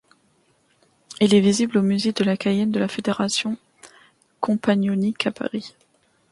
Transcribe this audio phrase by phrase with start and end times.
[1.19, 3.55] Il est visible au Musée de la Cayenne de la Fédération
[4.39, 5.75] Compagnonnique, à Paris.